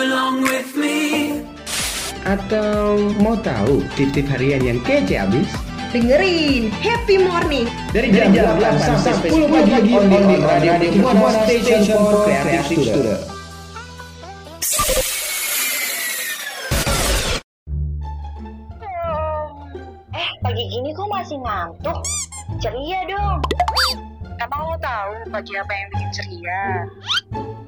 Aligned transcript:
Belong 0.00 0.40
with 0.40 0.72
me 0.80 1.44
Atau 2.24 3.12
mau 3.20 3.36
tahu 3.36 3.84
tip-tip 4.00 4.24
harian 4.32 4.64
yang 4.64 4.80
kece 4.80 5.20
abis? 5.20 5.52
Dengerin 5.92 6.72
Happy 6.80 7.20
Morning 7.20 7.68
Dari 7.92 8.08
jam, 8.08 8.32
8 8.32 8.80
sampai 8.80 9.28
10 9.28 9.52
pagi 9.52 9.92
on 9.92 10.08
the 10.08 10.40
radio 10.40 10.72
Buana 11.04 11.44
Station 11.44 11.84
for 11.84 12.24
Creative 12.24 12.80
Student. 12.80 13.20
Eh, 20.16 20.30
pagi 20.40 20.64
gini 20.64 20.96
kok 20.96 21.08
masih 21.12 21.36
ngantuk? 21.44 22.00
Ceria 22.56 23.04
dong. 23.04 23.44
Emang 24.40 24.60
lo 24.64 24.76
tahu 24.80 25.12
pagi 25.28 25.52
apa 25.60 25.72
yang 25.76 25.88
bikin 25.92 26.08
ceria? 26.16 26.64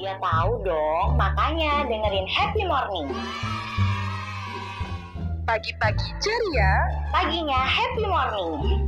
Ya 0.02 0.18
tahu 0.18 0.66
dong, 0.66 1.14
makanya 1.14 1.86
dengerin 1.86 2.26
Happy 2.26 2.66
Morning. 2.66 3.06
Pagi-pagi 5.46 6.10
ceria, 6.18 6.90
Paginya 7.14 7.62
Happy 7.62 8.02
Morning. 8.10 8.82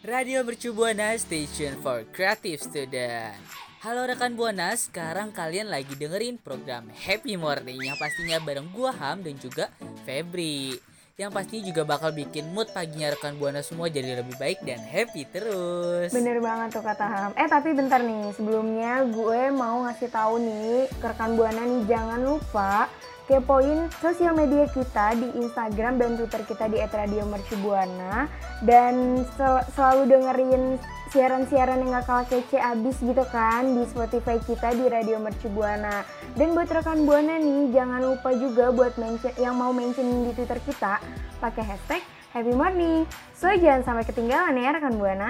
Radio 0.00 0.40
Mercu 0.48 0.72
Buana 0.72 1.12
Station 1.20 1.76
for 1.84 2.08
Creative 2.08 2.64
Student. 2.64 3.36
Halo 3.84 4.08
rekan 4.08 4.32
Buana, 4.32 4.72
sekarang 4.72 5.28
kalian 5.28 5.68
lagi 5.68 5.92
dengerin 5.92 6.40
program 6.40 6.88
Happy 6.88 7.36
Morning 7.36 7.84
yang 7.84 8.00
pastinya 8.00 8.40
bareng 8.40 8.72
gua 8.72 8.96
Ham 8.96 9.20
dan 9.20 9.36
juga 9.36 9.68
Febri. 10.08 10.80
Yang 11.22 11.38
pasti 11.38 11.56
juga 11.62 11.86
bakal 11.86 12.10
bikin 12.10 12.50
mood 12.50 12.66
paginya 12.74 13.14
rekan 13.14 13.38
Buana 13.38 13.62
semua 13.62 13.86
jadi 13.86 14.18
lebih 14.18 14.34
baik 14.42 14.66
dan 14.66 14.82
happy 14.82 15.22
terus. 15.30 16.10
Bener 16.10 16.42
banget 16.42 16.74
tuh 16.74 16.82
kata 16.82 17.06
Ham. 17.06 17.30
Eh 17.38 17.46
tapi 17.46 17.70
bentar 17.78 18.02
nih, 18.02 18.34
sebelumnya 18.34 19.06
gue 19.06 19.54
mau 19.54 19.86
ngasih 19.86 20.10
tahu 20.10 20.42
nih 20.42 20.90
ke 20.98 21.06
rekan 21.06 21.38
Buana 21.38 21.62
nih 21.62 21.86
jangan 21.86 22.26
lupa 22.26 22.90
kepoin 23.30 23.86
sosial 24.02 24.34
media 24.34 24.66
kita 24.74 25.14
di 25.14 25.30
Instagram 25.38 26.02
dan 26.02 26.18
Twitter 26.18 26.42
kita 26.42 26.66
di 26.66 26.82
@radiomercubuana 26.82 28.26
dan 28.66 29.22
sel- 29.38 29.62
selalu 29.78 30.10
dengerin 30.10 30.74
siaran-siaran 31.12 31.84
yang 31.84 31.92
gak 32.00 32.08
kalah 32.08 32.24
kece 32.24 32.56
abis 32.56 32.96
gitu 33.04 33.20
kan 33.28 33.76
di 33.76 33.84
Spotify 33.84 34.40
kita 34.40 34.72
di 34.72 34.88
Radio 34.88 35.20
Mercubuana. 35.20 36.08
Dan 36.32 36.56
buat 36.56 36.72
rekan 36.72 37.04
Buana 37.04 37.36
nih 37.36 37.68
jangan 37.68 38.00
lupa 38.00 38.32
juga 38.32 38.72
buat 38.72 38.96
mention 38.96 39.28
yang 39.36 39.60
mau 39.60 39.76
mention 39.76 40.24
di 40.24 40.32
Twitter 40.32 40.56
kita 40.64 41.04
pakai 41.36 41.68
hashtag 41.68 42.00
Happy 42.32 42.56
Morning. 42.56 43.04
So 43.36 43.52
jangan 43.52 43.84
sampai 43.84 44.08
ketinggalan 44.08 44.56
ya 44.56 44.72
rekan 44.72 44.96
Buana. 44.96 45.28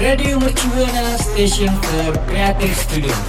Radio 0.00 0.34
Mercu 0.40 0.66
Buana 0.72 1.04
Station 1.20 1.68
for 1.84 2.16
Creative 2.32 2.76
Student. 2.80 3.22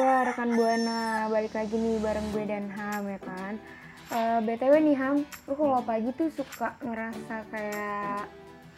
Wah 0.00 0.24
rekan 0.24 0.56
Buana, 0.56 1.28
balik 1.28 1.52
lagi 1.52 1.76
nih 1.76 2.00
bareng 2.00 2.26
gue 2.32 2.44
dan 2.48 2.72
Ham 2.72 3.04
ya 3.04 3.20
kan. 3.20 3.60
Eh, 4.08 4.38
BTW 4.40 4.74
nih 4.88 4.96
Ham, 4.96 5.20
lu 5.44 5.52
kalau 5.52 5.84
pagi 5.84 6.08
tuh 6.16 6.32
suka 6.32 6.72
ngerasa 6.80 7.44
kayak 7.52 8.24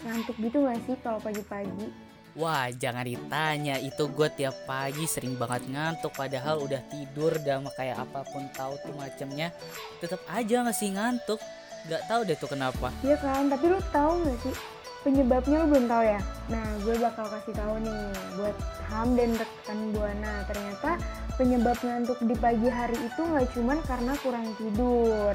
ngantuk 0.02 0.36
gitu 0.42 0.58
gak 0.66 0.80
sih 0.90 0.96
kalau 1.06 1.22
pagi-pagi? 1.22 1.86
Wah, 2.34 2.66
jangan 2.74 3.06
ditanya. 3.06 3.78
Itu 3.78 4.10
gue 4.10 4.26
tiap 4.34 4.54
pagi 4.66 5.06
sering 5.06 5.38
banget 5.38 5.70
ngantuk 5.70 6.14
padahal 6.18 6.62
udah 6.66 6.82
tidur 6.90 7.30
dan 7.46 7.62
kayak 7.78 8.02
apa 8.02 8.26
pun 8.26 8.50
tahu 8.58 8.74
tuh 8.82 8.94
macamnya. 8.98 9.54
Tetap 10.02 10.18
aja 10.26 10.66
ngasih 10.66 10.98
ngantuk. 10.98 11.38
Gak 11.86 12.10
tahu 12.10 12.20
deh 12.26 12.34
tuh 12.34 12.50
kenapa. 12.50 12.90
Iya 13.06 13.14
kan, 13.22 13.46
tapi 13.46 13.70
lu 13.70 13.78
tahu 13.94 14.26
gak 14.26 14.38
sih 14.42 14.79
penyebabnya 15.00 15.64
lu 15.64 15.66
belum 15.72 15.86
tahu 15.88 16.04
ya? 16.04 16.20
Nah, 16.52 16.66
gue 16.84 16.94
bakal 17.00 17.26
kasih 17.30 17.54
tahu 17.56 17.74
nih 17.80 18.02
buat 18.36 18.56
Ham 18.90 19.08
dan 19.16 19.30
rekan 19.38 19.78
Buana. 19.94 20.34
Ternyata 20.50 20.90
penyebab 21.40 21.76
ngantuk 21.80 22.18
di 22.26 22.36
pagi 22.36 22.68
hari 22.68 22.98
itu 23.00 23.20
nggak 23.22 23.48
cuman 23.56 23.78
karena 23.86 24.12
kurang 24.20 24.46
tidur. 24.60 25.32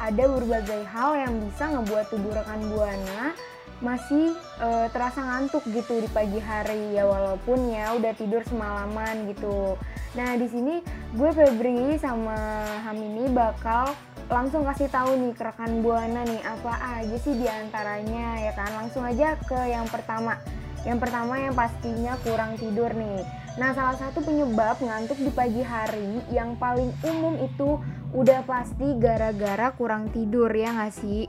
Ada 0.00 0.24
berbagai 0.24 0.82
hal 0.88 1.10
yang 1.18 1.34
bisa 1.44 1.64
ngebuat 1.72 2.06
tubuh 2.08 2.32
rekan 2.32 2.60
Buana 2.72 3.36
masih 3.82 4.32
eh, 4.62 4.86
terasa 4.94 5.20
ngantuk 5.20 5.66
gitu 5.68 5.98
di 5.98 6.08
pagi 6.14 6.38
hari 6.38 6.94
ya 6.94 7.04
walaupun 7.04 7.68
ya 7.68 7.92
udah 7.98 8.14
tidur 8.14 8.40
semalaman 8.46 9.26
gitu. 9.34 9.74
Nah 10.14 10.38
di 10.38 10.46
sini 10.46 10.80
gue 11.12 11.30
Febri 11.34 11.98
sama 11.98 12.64
Ham 12.86 12.96
ini 12.96 13.26
bakal 13.28 13.90
langsung 14.30 14.64
kasih 14.64 14.88
tahu 14.88 15.18
nih 15.18 15.34
ke 15.34 15.42
rekan 15.44 15.82
Buana 15.82 16.22
nih 16.24 16.40
apa 16.46 17.02
aja 17.02 17.16
sih 17.20 17.34
di 17.36 17.44
antaranya 17.50 18.40
ya 18.40 18.52
kan 18.54 18.70
langsung 18.78 19.02
aja 19.02 19.34
ke 19.42 19.58
yang 19.68 19.84
pertama. 19.90 20.38
Yang 20.82 20.98
pertama 20.98 21.38
yang 21.38 21.54
pastinya 21.54 22.14
kurang 22.22 22.58
tidur 22.58 22.90
nih. 22.94 23.22
Nah 23.58 23.70
salah 23.76 23.98
satu 23.98 24.24
penyebab 24.24 24.80
ngantuk 24.80 25.18
di 25.20 25.30
pagi 25.34 25.60
hari 25.60 26.22
yang 26.32 26.56
paling 26.56 26.94
umum 27.04 27.36
itu 27.42 27.76
udah 28.16 28.44
pasti 28.48 28.96
gara-gara 28.96 29.74
kurang 29.76 30.08
tidur 30.14 30.48
ya 30.48 30.72
nggak 30.72 30.94
sih? 30.94 31.28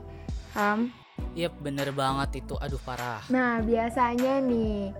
Ham? 1.34 1.42
Yep, 1.42 1.52
bener 1.58 1.88
banget 1.90 2.46
itu. 2.46 2.54
Aduh 2.62 2.78
parah. 2.86 3.26
Nah, 3.26 3.58
biasanya 3.58 4.38
nih 4.38 4.94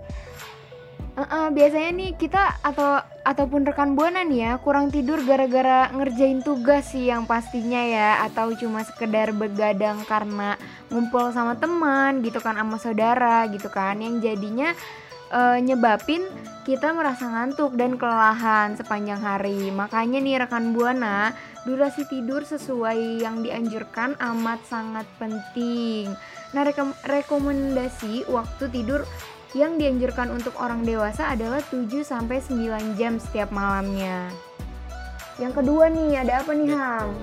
Eh-eh, 1.15 1.47
biasanya 1.47 1.91
nih 1.95 2.11
kita 2.19 2.59
atau 2.59 2.99
ataupun 3.23 3.63
rekan 3.63 3.95
buana 3.95 4.27
nih 4.27 4.51
ya 4.51 4.51
kurang 4.59 4.91
tidur 4.91 5.23
gara-gara 5.23 5.87
ngerjain 5.95 6.43
tugas 6.43 6.91
sih 6.91 7.07
yang 7.07 7.23
pastinya 7.23 7.79
ya 7.79 8.09
atau 8.27 8.51
cuma 8.51 8.83
sekedar 8.83 9.31
begadang 9.31 10.03
karena 10.03 10.59
ngumpul 10.91 11.31
sama 11.31 11.55
teman 11.55 12.19
gitu 12.19 12.43
kan 12.43 12.59
sama 12.59 12.75
saudara 12.75 13.47
gitu 13.47 13.71
kan 13.71 13.95
yang 14.03 14.19
jadinya 14.19 14.75
eh, 15.31 15.57
nyebabin 15.61 16.25
kita 16.65 16.97
merasa 16.97 17.29
ngantuk 17.29 17.77
dan 17.77 17.93
kelelahan 17.95 18.73
sepanjang 18.73 19.21
hari. 19.21 19.69
Makanya 19.69 20.17
nih 20.17 20.41
rekan 20.41 20.73
buana, 20.73 21.29
durasi 21.69 22.09
tidur 22.09 22.41
sesuai 22.41 23.21
yang 23.21 23.45
dianjurkan 23.45 24.17
amat 24.17 24.65
sangat 24.65 25.05
penting. 25.21 26.09
Nah, 26.57 26.65
rekom- 26.65 26.97
rekomendasi 27.05 28.25
waktu 28.33 28.65
tidur 28.73 29.05
yang 29.53 29.77
dianjurkan 29.77 30.33
untuk 30.33 30.57
orang 30.59 30.83
dewasa 30.83 31.31
adalah 31.31 31.61
7 31.69 32.03
sampai 32.03 32.41
9 32.41 32.97
jam 32.99 33.21
setiap 33.21 33.53
malamnya. 33.53 34.27
Yang 35.37 35.63
kedua 35.63 35.87
nih, 35.93 36.25
ada 36.25 36.43
apa 36.43 36.51
nih, 36.51 36.69
Ham? 36.73 37.13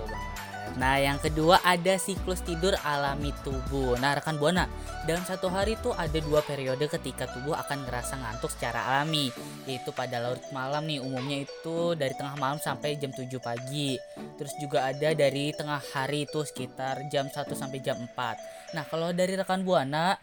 Nah, 0.80 0.96
yang 0.96 1.20
kedua 1.20 1.60
ada 1.60 2.00
siklus 2.00 2.40
tidur 2.40 2.72
alami 2.80 3.34
tubuh. 3.44 3.96
Nah, 4.00 4.16
rekan 4.16 4.40
Buana, 4.40 4.64
dalam 5.04 5.20
satu 5.24 5.52
hari 5.52 5.76
tuh 5.84 5.92
ada 5.92 6.16
dua 6.24 6.40
periode 6.40 6.88
ketika 6.88 7.28
tubuh 7.28 7.52
akan 7.56 7.84
ngerasa 7.84 8.16
ngantuk 8.16 8.52
secara 8.52 8.80
alami. 8.88 9.28
Yaitu 9.68 9.92
pada 9.92 10.16
larut 10.22 10.44
malam 10.50 10.88
nih, 10.88 11.04
umumnya 11.04 11.44
itu 11.44 11.92
dari 11.92 12.16
tengah 12.16 12.36
malam 12.40 12.56
sampai 12.56 12.96
jam 12.96 13.12
7 13.12 13.28
pagi. 13.42 14.00
Terus 14.40 14.52
juga 14.58 14.88
ada 14.88 15.12
dari 15.12 15.52
tengah 15.52 15.80
hari 15.92 16.24
itu 16.24 16.40
sekitar 16.40 17.08
jam 17.12 17.28
1 17.28 17.52
sampai 17.52 17.78
jam 17.84 18.00
4. 18.00 18.72
Nah, 18.72 18.84
kalau 18.88 19.12
dari 19.12 19.36
rekan 19.36 19.62
Buana 19.62 20.16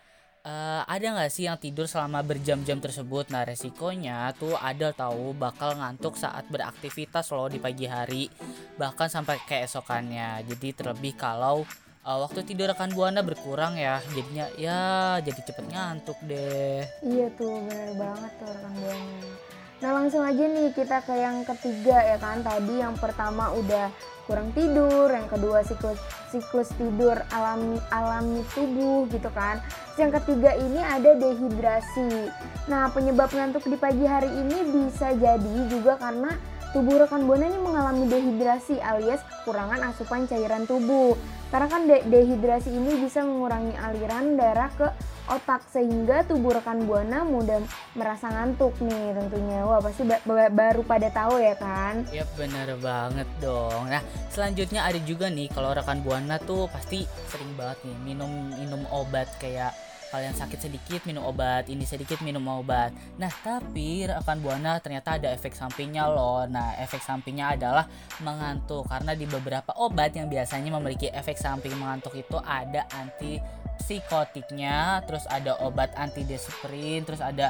eh, 0.46 0.82
ada 0.84 1.06
nggak 1.16 1.32
sih 1.32 1.48
yang 1.48 1.60
tidur 1.60 1.88
selama 1.88 2.24
berjam-jam 2.24 2.80
tersebut? 2.80 3.28
Nah 3.34 3.44
resikonya 3.44 4.32
tuh 4.38 4.56
ada 4.56 4.92
tahu 4.92 5.36
bakal 5.36 5.76
ngantuk 5.80 6.16
saat 6.16 6.48
beraktivitas 6.48 7.32
loh 7.36 7.52
di 7.52 7.60
pagi 7.60 7.86
hari 7.90 8.32
bahkan 8.80 9.12
sampai 9.12 9.40
keesokannya. 9.44 10.44
Jadi 10.48 10.68
terlebih 10.76 11.14
kalau 11.20 11.68
eh, 12.08 12.20
waktu 12.24 12.44
tidur 12.48 12.72
rekan 12.72 12.92
buana 12.96 13.20
berkurang 13.26 13.76
ya, 13.76 14.00
jadinya 14.16 14.46
ya 14.56 14.82
jadi 15.20 15.42
cepet 15.44 15.66
ngantuk 15.68 16.18
deh. 16.24 16.84
Iya 17.04 17.28
tuh, 17.36 17.60
bener 17.68 17.92
banget 18.00 18.32
tuh 18.40 18.48
rekan 18.52 18.74
buana. 18.80 19.59
Nah 19.80 19.96
langsung 19.96 20.28
aja 20.28 20.44
nih 20.44 20.76
kita 20.76 21.00
ke 21.08 21.16
yang 21.16 21.48
ketiga 21.48 22.04
ya 22.04 22.18
kan. 22.20 22.44
Tadi 22.44 22.84
yang 22.84 23.00
pertama 23.00 23.56
udah 23.56 23.88
kurang 24.30 24.54
tidur 24.54 25.10
Yang 25.10 25.26
kedua 25.34 25.66
siklus, 25.66 25.98
siklus 26.30 26.70
tidur 26.78 27.18
alami, 27.32 27.80
alami 27.90 28.44
tubuh 28.52 29.08
gitu 29.08 29.32
kan. 29.32 29.64
Yang 29.96 30.22
ketiga 30.22 30.54
ini 30.60 30.80
ada 30.84 31.16
dehidrasi. 31.16 32.28
Nah 32.68 32.92
penyebab 32.92 33.32
ngantuk 33.32 33.64
di 33.66 33.80
pagi 33.80 34.04
hari 34.04 34.30
ini 34.30 34.58
bisa 34.68 35.16
jadi 35.16 35.56
juga 35.72 35.96
karena 35.96 36.36
tubuh 36.70 37.02
rekan 37.02 37.26
Buana 37.26 37.50
ini 37.50 37.58
mengalami 37.58 38.06
dehidrasi 38.06 38.78
alias 38.78 39.24
kekurangan 39.26 39.80
asupan 39.90 40.28
cairan 40.28 40.68
tubuh. 40.68 41.18
Karena 41.50 41.66
kan 41.66 41.90
de- 41.90 42.06
dehidrasi 42.06 42.70
ini 42.70 43.02
bisa 43.02 43.26
mengurangi 43.26 43.74
aliran 43.74 44.38
darah 44.38 44.70
ke 44.78 44.88
otak 45.30 45.62
sehingga 45.70 46.26
tubuh 46.26 46.58
rekan 46.58 46.84
Buana 46.90 47.22
mudah 47.22 47.62
merasa 47.94 48.30
ngantuk 48.30 48.74
nih 48.82 49.14
tentunya. 49.14 49.62
Wah, 49.62 49.80
pasti 49.80 50.04
ba- 50.04 50.22
ba- 50.26 50.50
baru 50.52 50.82
pada 50.82 51.08
tahu 51.14 51.38
ya 51.38 51.56
kan? 51.56 52.06
Yap 52.10 52.30
bener 52.34 52.74
banget 52.82 53.30
dong. 53.38 53.90
Nah 53.90 54.02
selanjutnya 54.34 54.86
ada 54.86 55.00
juga 55.06 55.30
nih 55.30 55.48
kalau 55.54 55.72
rekan 55.74 56.02
buana 56.02 56.42
tuh 56.42 56.66
pasti 56.74 57.06
sering 57.30 57.54
banget 57.54 57.86
nih 57.86 57.98
minum 58.02 58.32
minum 58.58 58.82
obat 58.90 59.30
kayak 59.38 59.72
kalian 60.10 60.34
sakit 60.34 60.58
sedikit 60.58 61.06
minum 61.06 61.22
obat, 61.22 61.70
ini 61.70 61.86
sedikit 61.86 62.18
minum 62.26 62.42
obat. 62.50 62.90
Nah 63.22 63.30
tapi 63.46 64.10
rekan 64.10 64.42
buana 64.42 64.82
ternyata 64.82 65.22
ada 65.22 65.30
efek 65.30 65.54
sampingnya 65.54 66.10
loh. 66.10 66.50
Nah 66.50 66.74
efek 66.82 66.98
sampingnya 66.98 67.54
adalah 67.54 67.86
mengantuk 68.26 68.90
karena 68.90 69.14
di 69.14 69.30
beberapa 69.30 69.70
obat 69.78 70.18
yang 70.18 70.26
biasanya 70.26 70.74
memiliki 70.74 71.14
efek 71.14 71.38
samping 71.38 71.78
mengantuk 71.78 72.18
itu 72.18 72.42
ada 72.42 72.90
anti 72.90 73.38
psikotiknya, 73.80 75.02
terus 75.08 75.24
ada 75.32 75.56
obat 75.64 75.90
anti 75.96 76.28
desperin, 76.28 77.08
terus 77.08 77.24
ada 77.24 77.50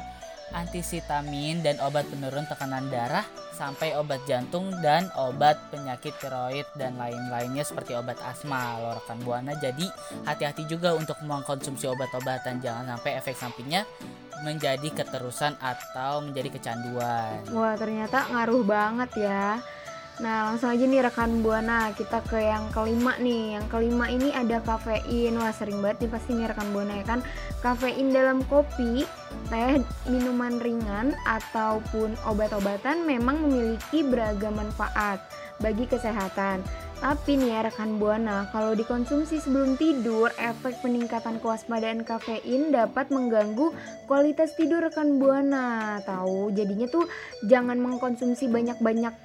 antisitamin 0.54 1.62
dan 1.62 1.78
obat 1.86 2.10
penurun 2.10 2.46
tekanan 2.50 2.90
darah 2.90 3.26
sampai 3.54 3.94
obat 3.94 4.24
jantung 4.26 4.72
dan 4.82 5.12
obat 5.20 5.60
penyakit 5.70 6.16
tiroid 6.18 6.66
dan 6.80 6.98
lain-lainnya 6.98 7.62
seperti 7.62 7.94
obat 7.94 8.18
asma 8.24 8.80
loh 8.80 8.98
rekan 8.98 9.20
buana. 9.22 9.54
Jadi 9.60 9.86
hati-hati 10.26 10.66
juga 10.66 10.96
untuk 10.96 11.20
mengkonsumsi 11.22 11.86
obat-obatan. 11.92 12.64
Jangan 12.64 12.98
sampai 12.98 13.12
efek 13.20 13.36
sampingnya 13.36 13.84
menjadi 14.40 14.88
keterusan 14.96 15.60
atau 15.60 16.24
menjadi 16.24 16.50
kecanduan. 16.56 17.44
Wah, 17.52 17.76
ternyata 17.76 18.32
ngaruh 18.32 18.64
banget 18.64 19.12
ya. 19.20 19.60
Nah, 20.20 20.52
langsung 20.52 20.68
aja 20.68 20.84
nih 20.84 21.00
rekan 21.00 21.40
Buana, 21.40 21.96
kita 21.96 22.20
ke 22.28 22.44
yang 22.44 22.68
kelima 22.76 23.16
nih. 23.24 23.56
Yang 23.56 23.66
kelima 23.72 24.06
ini 24.12 24.36
ada 24.36 24.60
kafein. 24.60 25.40
Wah, 25.40 25.56
sering 25.56 25.80
banget 25.80 26.04
nih 26.04 26.12
pasti 26.12 26.36
nih 26.36 26.52
rekan 26.52 26.76
Buana 26.76 27.00
ya 27.00 27.06
kan. 27.08 27.20
Kafein 27.64 28.12
dalam 28.12 28.44
kopi, 28.52 29.08
teh, 29.48 29.80
minuman 30.12 30.60
ringan 30.60 31.16
ataupun 31.24 32.20
obat-obatan 32.28 33.08
memang 33.08 33.48
memiliki 33.48 34.04
beragam 34.04 34.60
manfaat 34.60 35.24
bagi 35.64 35.88
kesehatan. 35.88 36.68
Tapi 37.00 37.40
nih 37.40 37.56
ya 37.56 37.60
rekan 37.72 37.96
Buana, 37.96 38.52
kalau 38.52 38.76
dikonsumsi 38.76 39.40
sebelum 39.40 39.80
tidur, 39.80 40.36
efek 40.36 40.84
peningkatan 40.84 41.40
kewaspadaan 41.40 42.04
kafein 42.04 42.76
dapat 42.76 43.08
mengganggu 43.08 43.72
kualitas 44.04 44.52
tidur 44.60 44.84
rekan 44.84 45.16
Buana. 45.16 46.04
Tahu, 46.04 46.52
jadinya 46.52 46.92
tuh 46.92 47.08
jangan 47.48 47.80
mengkonsumsi 47.80 48.52
banyak-banyak 48.52 49.16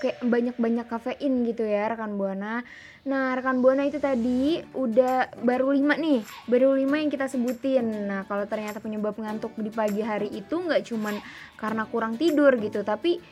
kayak 0.00 0.20
banyak-banyak 0.24 0.86
kafein 0.86 1.44
gitu 1.48 1.64
ya 1.64 1.88
rekan 1.92 2.20
Buana. 2.20 2.60
Nah, 3.06 3.38
rekan 3.38 3.62
Buana 3.62 3.86
itu 3.86 4.02
tadi 4.02 4.58
udah 4.74 5.30
baru 5.40 5.70
lima 5.70 5.94
nih, 5.94 6.26
baru 6.50 6.74
lima 6.74 6.98
yang 6.98 7.10
kita 7.10 7.30
sebutin. 7.30 8.10
Nah, 8.10 8.26
kalau 8.26 8.44
ternyata 8.50 8.82
penyebab 8.82 9.14
ngantuk 9.14 9.54
di 9.56 9.70
pagi 9.70 10.02
hari 10.02 10.26
itu 10.34 10.58
nggak 10.58 10.82
cuman 10.90 11.14
karena 11.54 11.86
kurang 11.86 12.18
tidur 12.18 12.58
gitu, 12.58 12.82
tapi 12.82 13.22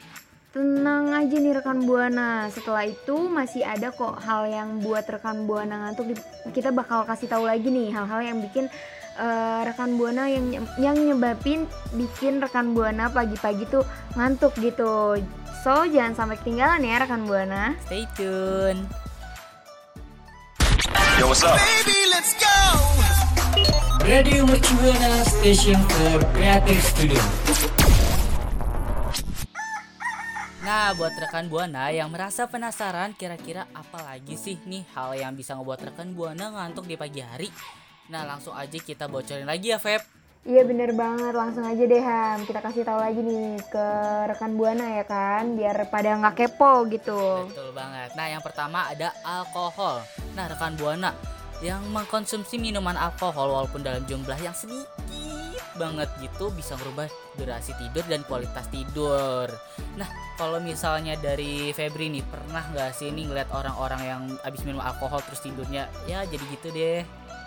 tenang 0.55 1.11
aja 1.11 1.35
nih 1.35 1.59
rekan 1.59 1.83
Buana. 1.83 2.47
Setelah 2.55 2.87
itu 2.87 3.27
masih 3.27 3.67
ada 3.67 3.91
kok 3.91 4.23
hal 4.23 4.47
yang 4.47 4.79
buat 4.79 5.03
rekan 5.11 5.51
Buana 5.51 5.91
ngantuk. 5.91 6.15
Kita 6.55 6.71
bakal 6.71 7.03
kasih 7.03 7.27
tahu 7.27 7.43
lagi 7.43 7.67
nih 7.67 7.91
hal-hal 7.91 8.23
yang 8.23 8.39
bikin 8.39 8.71
eh, 9.19 9.61
rekan 9.67 9.99
Buana 9.99 10.31
yang 10.31 10.55
yang 10.79 10.95
nyebabin 10.95 11.67
bikin 11.99 12.39
rekan 12.39 12.71
Buana 12.71 13.11
pagi-pagi 13.11 13.67
tuh 13.67 13.83
ngantuk 14.15 14.55
gitu. 14.63 15.19
So, 15.65 15.89
jangan 15.89 16.13
sampai 16.13 16.37
ketinggalan 16.45 16.85
ya 16.85 17.01
rekan 17.01 17.25
Buana. 17.25 17.73
stay 17.89 18.05
tune 18.13 18.85
Yo, 21.17 21.33
what's 21.33 21.41
up? 21.41 21.57
Radio 24.05 24.45
Mercubuana 24.45 25.25
Station 25.25 25.81
for 25.89 26.21
Creative 26.37 26.85
Studio. 26.85 27.23
Nah, 30.69 30.93
buat 31.01 31.17
rekan 31.17 31.49
Buana 31.49 31.89
yang 31.89 32.13
merasa 32.13 32.45
penasaran 32.45 33.17
kira-kira 33.17 33.65
apa 33.73 34.05
lagi 34.05 34.37
sih 34.37 34.61
nih 34.69 34.85
hal 34.93 35.17
yang 35.17 35.33
bisa 35.33 35.57
ngebuat 35.57 35.81
rekan 35.81 36.13
Buana 36.13 36.53
ngantuk 36.53 36.85
di 36.85 37.01
pagi 37.01 37.25
hari? 37.25 37.49
Nah, 38.13 38.29
langsung 38.29 38.53
aja 38.53 38.77
kita 38.77 39.09
bocorin 39.09 39.49
lagi 39.49 39.73
ya, 39.73 39.81
Feb. 39.81 40.24
Iya 40.45 40.61
bener 40.69 40.93
banget, 40.93 41.33
langsung 41.33 41.65
aja 41.65 41.81
deh 41.81 42.05
Ham 42.05 42.45
Kita 42.45 42.61
kasih 42.61 42.85
tahu 42.85 43.01
lagi 43.01 43.25
nih 43.25 43.65
ke 43.65 43.87
rekan 44.29 44.53
Buana 44.61 45.01
ya 45.01 45.05
kan 45.09 45.57
Biar 45.57 45.89
pada 45.89 46.21
nggak 46.21 46.37
kepo 46.37 46.85
gitu 46.93 47.49
Betul 47.49 47.73
banget. 47.73 48.13
Nah, 48.13 48.29
yang 48.29 48.45
pertama 48.45 48.85
ada 48.93 49.09
alkohol. 49.25 50.05
Nah, 50.37 50.45
rekan 50.45 50.77
Buana 50.77 51.17
yang 51.65 51.81
mengkonsumsi 51.97 52.61
minuman 52.61 52.93
alkohol 52.93 53.49
walaupun 53.49 53.81
dalam 53.81 54.05
jumlah 54.05 54.37
yang 54.37 54.53
sedikit 54.53 54.91
banget 55.75 56.07
gitu 56.23 56.55
bisa 56.55 56.79
merubah 56.79 57.11
durasi 57.35 57.75
tidur 57.81 58.05
dan 58.07 58.23
kualitas 58.29 58.67
tidur. 58.71 59.51
Nah, 59.99 60.07
kalau 60.39 60.63
misalnya 60.63 61.19
dari 61.19 61.75
Febri 61.75 62.11
nih 62.11 62.23
pernah 62.27 62.63
nggak 62.71 62.95
sih 62.95 63.11
nih 63.11 63.27
ngeliat 63.27 63.51
orang-orang 63.51 64.03
yang 64.07 64.23
abis 64.47 64.63
minum 64.63 64.83
alkohol 64.83 65.19
terus 65.27 65.43
tidurnya 65.43 65.91
ya 66.07 66.23
jadi 66.27 66.45
gitu 66.53 66.69
deh. 66.71 67.03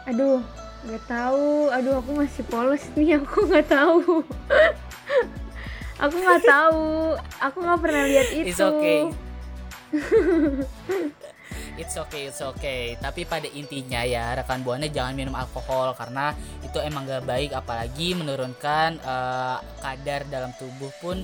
Aduh, 0.07 0.39
nggak 0.87 1.03
tahu. 1.03 1.67
Aduh, 1.75 1.99
aku 1.99 2.11
masih 2.15 2.43
polos 2.47 2.83
nih. 2.95 3.15
Aku 3.19 3.43
nggak 3.43 3.67
tahu. 3.67 4.23
aku 5.97 6.15
nggak 6.15 6.43
tahu. 6.47 6.85
Aku 7.43 7.57
nggak 7.59 7.79
pernah 7.83 8.03
lihat 8.07 8.29
itu. 8.31 8.47
It's 8.55 8.63
okay. 8.63 9.01
It's 11.77 11.93
okay, 11.93 12.33
it's 12.33 12.41
okay. 12.41 12.97
Tapi 12.97 13.21
pada 13.29 13.45
intinya 13.53 14.01
ya 14.01 14.33
rekan 14.33 14.65
buana 14.65 14.89
jangan 14.89 15.13
minum 15.13 15.37
alkohol 15.37 15.93
karena 15.93 16.33
itu 16.65 16.81
emang 16.81 17.05
gak 17.05 17.29
baik 17.29 17.53
apalagi 17.53 18.17
menurunkan 18.17 18.97
eh, 18.97 19.57
kadar 19.77 20.25
dalam 20.25 20.49
tubuh 20.57 20.89
pun 20.97 21.21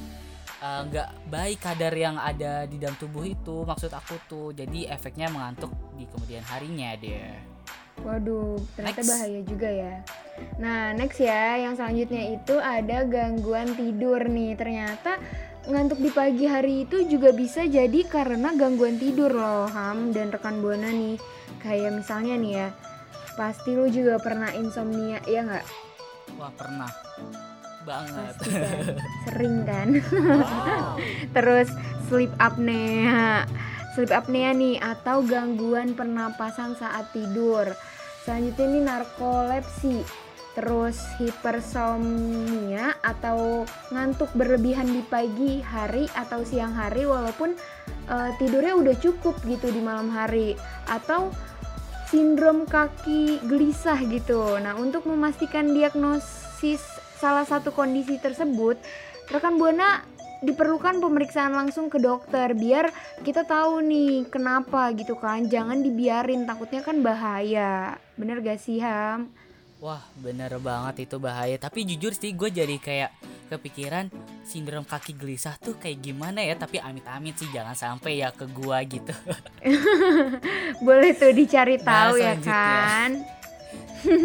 eh, 0.62 0.82
nggak 0.86 1.10
baik 1.34 1.58
kadar 1.58 1.94
yang 1.98 2.22
ada 2.22 2.70
di 2.70 2.78
dalam 2.78 2.94
tubuh 3.02 3.26
itu 3.26 3.66
maksud 3.66 3.90
aku 3.98 4.16
tuh 4.30 4.48
jadi 4.54 4.94
efeknya 4.94 5.34
mengantuk 5.34 5.74
di 5.98 6.06
kemudian 6.06 6.46
harinya 6.46 6.94
deh. 7.02 7.53
Waduh, 8.02 8.58
ternyata 8.74 9.02
Next. 9.06 9.12
bahaya 9.14 9.42
juga 9.46 9.70
ya. 9.70 9.94
Nah, 10.58 10.98
next 10.98 11.22
ya, 11.22 11.62
yang 11.62 11.78
selanjutnya 11.78 12.34
itu 12.34 12.58
ada 12.58 13.06
gangguan 13.06 13.70
tidur 13.78 14.26
nih. 14.26 14.58
Ternyata 14.58 15.22
ngantuk 15.70 16.02
di 16.02 16.10
pagi 16.10 16.46
hari 16.50 16.84
itu 16.90 17.06
juga 17.06 17.32
bisa 17.32 17.64
jadi 17.64 18.04
karena 18.10 18.52
gangguan 18.58 18.98
tidur 18.98 19.32
loh, 19.32 19.70
Ham 19.70 20.12
dan 20.12 20.34
rekan 20.34 20.60
Buana 20.60 20.90
nih. 20.90 21.22
Kayak 21.62 22.02
misalnya 22.02 22.36
nih 22.36 22.54
ya, 22.66 22.68
pasti 23.38 23.72
lu 23.78 23.88
juga 23.88 24.18
pernah 24.20 24.50
insomnia, 24.58 25.22
ya 25.30 25.46
nggak? 25.46 25.66
Wah 26.42 26.52
pernah 26.58 26.90
banget. 27.86 28.34
Pasti 28.36 28.50
kan, 28.52 28.84
sering 29.30 29.58
kan. 29.64 29.88
Terus 31.36 31.70
sleep 32.10 32.34
apnea. 32.42 33.46
Sleep 33.94 34.10
apnea 34.10 34.52
nih 34.58 34.82
atau 34.82 35.22
gangguan 35.22 35.94
pernapasan 35.94 36.74
saat 36.76 37.14
tidur. 37.14 37.70
Selanjutnya 38.24 38.66
ini 38.72 38.80
narkolepsi. 38.88 39.98
Terus 40.54 41.02
hipersomnia 41.18 42.94
atau 43.02 43.66
ngantuk 43.90 44.30
berlebihan 44.38 44.86
di 44.86 45.02
pagi 45.02 45.66
hari 45.66 46.06
atau 46.14 46.46
siang 46.46 46.78
hari 46.78 47.10
walaupun 47.10 47.58
eh, 48.06 48.30
tidurnya 48.38 48.78
udah 48.78 48.96
cukup 49.02 49.34
gitu 49.50 49.74
di 49.74 49.82
malam 49.82 50.14
hari 50.14 50.54
atau 50.86 51.34
sindrom 52.14 52.70
kaki 52.70 53.42
gelisah 53.50 53.98
gitu. 54.06 54.62
Nah, 54.62 54.78
untuk 54.78 55.10
memastikan 55.10 55.74
diagnosis 55.74 56.86
salah 57.18 57.50
satu 57.50 57.74
kondisi 57.74 58.22
tersebut, 58.22 58.78
rekan 59.34 59.58
Buana 59.58 60.06
diperlukan 60.44 61.00
pemeriksaan 61.00 61.52
langsung 61.52 61.88
ke 61.88 61.98
dokter 61.98 62.52
biar 62.52 62.92
kita 63.22 63.44
tahu 63.44 63.80
nih 63.80 64.28
kenapa 64.28 64.92
gitu 64.92 65.16
kan. 65.16 65.48
Jangan 65.48 65.80
dibiarin, 65.80 66.44
takutnya 66.44 66.80
kan 66.80 67.00
bahaya. 67.00 67.96
Bener 68.14 68.40
gak 68.40 68.60
sih, 68.60 68.78
Ham? 68.78 69.32
Wah 69.80 70.00
bener 70.16 70.64
banget 70.64 71.04
itu 71.04 71.20
bahaya 71.20 71.60
Tapi 71.60 71.84
jujur 71.84 72.16
sih 72.16 72.32
gue 72.32 72.48
jadi 72.48 72.80
kayak 72.80 73.12
kepikiran 73.52 74.08
Sindrom 74.42 74.88
kaki 74.88 75.12
gelisah 75.12 75.60
tuh 75.60 75.76
kayak 75.76 76.00
gimana 76.00 76.40
ya 76.40 76.56
Tapi 76.56 76.80
amit-amit 76.80 77.36
sih 77.36 77.52
jangan 77.52 77.76
sampai 77.76 78.24
ya 78.24 78.32
ke 78.32 78.48
gua 78.48 78.80
gitu 78.88 79.12
Boleh 80.88 81.12
tuh 81.14 81.36
dicari 81.36 81.76
Nah, 81.76 81.84
tahu 81.84 82.16
ya 82.16 82.32
selanjutnya. 82.32 82.56
kan. 82.56 83.12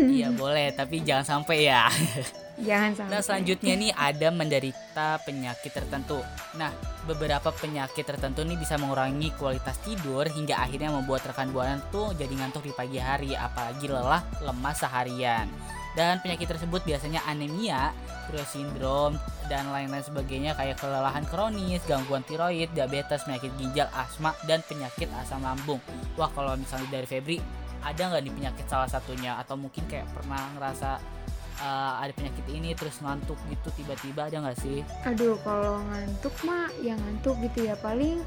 Iya 0.09 0.29
boleh 0.31 0.75
tapi 0.75 1.03
jangan 1.03 1.27
sampai 1.39 1.67
ya 1.67 1.87
Jangan 2.59 2.91
sampai. 2.95 3.13
Nah 3.15 3.21
selanjutnya 3.23 3.75
nih 3.79 3.93
ada 3.95 4.29
menderita 4.35 5.09
penyakit 5.23 5.71
tertentu 5.71 6.19
Nah 6.59 6.75
beberapa 7.07 7.55
penyakit 7.55 8.03
tertentu 8.03 8.43
nih 8.43 8.59
bisa 8.59 8.75
mengurangi 8.75 9.31
kualitas 9.39 9.79
tidur 9.87 10.27
Hingga 10.27 10.59
akhirnya 10.59 10.91
membuat 10.91 11.23
rekan 11.31 11.55
buana 11.55 11.79
tuh 11.95 12.19
jadi 12.19 12.35
ngantuk 12.35 12.67
di 12.67 12.75
pagi 12.75 12.99
hari 12.99 13.39
Apalagi 13.39 13.87
lelah 13.87 14.27
lemas 14.43 14.83
seharian 14.83 15.47
Dan 15.95 16.19
penyakit 16.23 16.47
tersebut 16.47 16.87
biasanya 16.87 17.27
anemia, 17.27 17.91
terus 18.31 18.47
sindrom 18.55 19.19
dan 19.51 19.67
lain-lain 19.73 20.05
sebagainya 20.05 20.55
kayak 20.55 20.79
kelelahan 20.79 21.27
kronis, 21.27 21.83
gangguan 21.91 22.23
tiroid, 22.23 22.71
diabetes, 22.71 23.27
penyakit 23.27 23.51
ginjal, 23.59 23.91
asma 23.97 24.31
dan 24.47 24.63
penyakit 24.69 25.11
asam 25.19 25.43
lambung. 25.43 25.83
Wah, 26.15 26.31
kalau 26.37 26.55
misalnya 26.55 27.03
dari 27.03 27.09
Febri 27.09 27.43
ada 27.83 27.99
nggak 27.99 28.23
nih 28.23 28.35
penyakit 28.35 28.67
salah 28.71 28.87
satunya 28.87 29.35
atau 29.43 29.59
mungkin 29.59 29.87
kayak 29.91 30.07
pernah 30.13 30.51
ngerasa 30.55 31.18
uh, 31.63 32.03
ada 32.03 32.13
penyakit 32.15 32.47
ini 32.51 32.75
terus 32.75 32.99
ngantuk 33.03 33.39
gitu 33.51 33.69
tiba-tiba 33.79 34.27
ada 34.31 34.37
nggak 34.43 34.59
sih? 34.59 34.83
Aduh, 35.07 35.39
kalau 35.43 35.83
ngantuk 35.93 36.35
mah 36.47 36.71
ya 36.83 36.95
ngantuk 36.97 37.37
gitu 37.45 37.69
ya. 37.69 37.75
Paling 37.79 38.23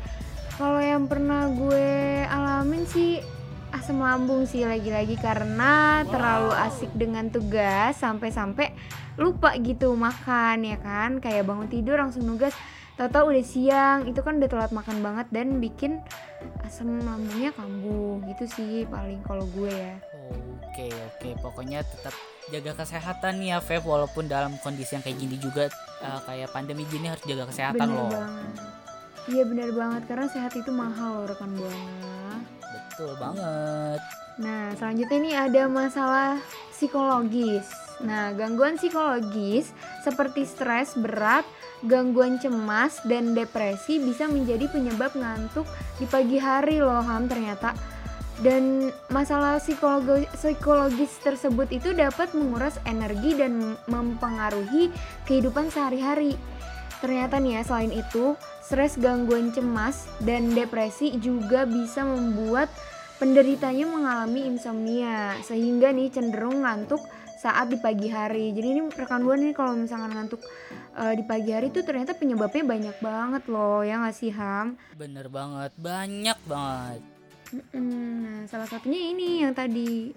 kalau 0.55 0.79
yang 0.79 1.07
pernah 1.07 1.49
gue 1.49 1.89
alamin 2.27 2.83
sih 2.87 3.23
asam 3.71 4.03
lambung 4.03 4.43
sih 4.43 4.67
lagi-lagi 4.67 5.15
karena 5.15 6.03
Wow. 6.03 6.11
terlalu 6.11 6.51
asik 6.67 6.91
dengan 6.91 7.31
tugas 7.31 7.95
sampai-sampai 7.97 8.75
lupa 9.15 9.55
gitu 9.59 9.95
makan 9.95 10.67
ya 10.67 10.77
kan. 10.79 11.19
Kayak 11.23 11.47
bangun 11.47 11.71
tidur 11.71 11.97
langsung 11.97 12.27
nugas 12.27 12.53
Tahu-tahu 13.01 13.33
udah 13.33 13.45
siang, 13.47 13.99
itu 14.05 14.21
kan 14.21 14.37
udah 14.37 14.45
telat 14.45 14.71
makan 14.75 15.01
banget 15.01 15.25
dan 15.33 15.57
bikin 15.57 16.05
asam 16.61 17.01
lambungnya 17.01 17.49
kambuh 17.55 18.21
gitu 18.29 18.45
sih 18.45 18.85
paling 18.93 19.17
kalau 19.25 19.41
gue 19.57 19.73
ya. 19.73 19.97
Oke 20.71 20.87
oke 20.87 21.29
pokoknya 21.43 21.83
tetap 21.83 22.15
jaga 22.49 22.71
kesehatan 22.83 23.43
nih 23.43 23.55
ya 23.55 23.59
Feb 23.59 23.83
walaupun 23.83 24.25
dalam 24.27 24.55
kondisi 24.63 24.95
yang 24.95 25.03
kayak 25.03 25.19
gini 25.19 25.35
juga 25.37 25.67
uh, 26.01 26.19
kayak 26.25 26.49
pandemi 26.55 26.87
gini 26.87 27.11
harus 27.11 27.23
jaga 27.27 27.47
kesehatan 27.51 27.87
Bener 27.91 27.99
loh. 27.99 28.09
banget. 28.09 28.53
Iya 29.29 29.43
bener 29.45 29.69
banget 29.75 30.01
karena 30.09 30.27
sehat 30.31 30.51
itu 30.57 30.71
mahal 30.73 31.21
loh 31.21 31.25
rekan 31.29 31.51
buana. 31.53 32.41
Betul 32.71 33.11
banget. 33.21 34.01
Nah 34.41 34.73
selanjutnya 34.79 35.19
nih 35.21 35.35
ada 35.37 35.61
masalah 35.69 36.41
psikologis. 36.73 37.67
Nah 38.01 38.33
gangguan 38.33 38.81
psikologis 38.81 39.69
seperti 40.01 40.49
stres 40.49 40.97
berat, 40.97 41.45
gangguan 41.85 42.41
cemas 42.41 42.97
dan 43.05 43.37
depresi 43.37 44.01
bisa 44.01 44.25
menjadi 44.25 44.65
penyebab 44.73 45.13
ngantuk 45.13 45.69
di 46.01 46.09
pagi 46.09 46.41
hari 46.41 46.81
loh 46.81 47.05
Ham 47.05 47.29
ternyata. 47.29 47.77
Dan 48.41 48.89
masalah 49.13 49.61
psikologi- 49.61 50.29
psikologis 50.33 51.13
tersebut 51.21 51.69
itu 51.69 51.93
dapat 51.93 52.33
menguras 52.33 52.81
energi 52.89 53.37
dan 53.37 53.77
mempengaruhi 53.85 54.89
kehidupan 55.29 55.69
sehari-hari. 55.69 56.33
Ternyata 57.05 57.37
nih 57.37 57.57
ya, 57.57 57.61
selain 57.65 57.93
itu, 57.93 58.33
stres, 58.65 58.97
gangguan 58.97 59.53
cemas, 59.53 60.09
dan 60.25 60.53
depresi 60.57 61.17
juga 61.21 61.69
bisa 61.69 62.01
membuat 62.01 62.69
penderitanya 63.21 63.85
mengalami 63.85 64.49
insomnia 64.49 65.37
sehingga 65.45 65.93
nih 65.93 66.09
cenderung 66.09 66.65
ngantuk 66.65 67.05
saat 67.41 67.69
di 67.69 67.77
pagi 67.77 68.09
hari. 68.09 68.53
Jadi 68.53 68.67
ini 68.73 68.81
rekan 68.89 69.21
buana 69.21 69.45
nih 69.45 69.53
kalau 69.53 69.77
misalkan 69.77 70.13
ngantuk 70.13 70.41
eh, 70.97 71.13
di 71.13 71.23
pagi 71.25 71.53
hari 71.53 71.69
tuh 71.69 71.85
ternyata 71.85 72.17
penyebabnya 72.17 72.65
banyak 72.65 72.97
banget 72.97 73.43
loh 73.49 73.85
ya 73.85 74.01
nggak 74.01 74.17
sih 74.17 74.33
Ham? 74.33 74.77
Bener 74.97 75.29
banget 75.29 75.73
banyak 75.77 76.37
banget. 76.49 77.10
Nah 77.75 78.47
salah 78.47 78.67
satunya 78.67 79.11
ini 79.11 79.43
yang 79.43 79.51
tadi 79.51 80.15